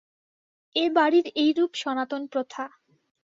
এ 0.75 0.85
বাড়ির 0.95 1.25
এইরূপ 1.35 1.71
সনাতন 1.75 2.21
প্রথা। 2.31 2.63